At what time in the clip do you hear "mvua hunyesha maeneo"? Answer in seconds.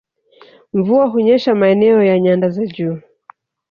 0.73-2.03